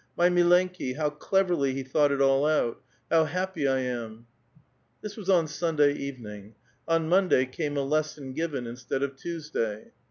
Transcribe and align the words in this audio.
My 0.17 0.29
mlleukU 0.29 0.95
how 0.97 1.11
cleverly 1.11 1.75
he 1.75 1.83
thought 1.83 2.11
it 2.11 2.19
all 2.21 2.47
out! 2.47 2.81
How 3.11 3.25
happy 3.25 3.67
I 3.67 3.81
am!" 3.81 4.25
l^iiis 5.05 5.15
was 5.15 5.29
on 5.29 5.45
Sunda3' 5.45 5.95
evening. 5.95 6.55
On 6.87 7.07
Monday 7.07 7.45
came 7.45 7.77
a 7.77 7.83
lesson 7.83 8.33
^ven 8.33 8.65
instead 8.67 9.03
of 9.03 9.15
Tuesday. 9.15 9.91